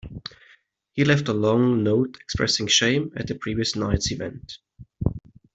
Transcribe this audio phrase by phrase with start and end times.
[0.93, 4.57] He left a long note expressing shame at the previous night's events.